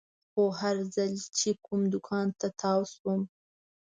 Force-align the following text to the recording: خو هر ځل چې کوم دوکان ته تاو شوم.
خو 0.31 0.43
هر 0.59 0.77
ځل 0.95 1.13
چې 1.37 1.49
کوم 1.65 1.81
دوکان 1.93 2.27
ته 2.39 2.47
تاو 2.61 2.81
شوم. 2.93 3.21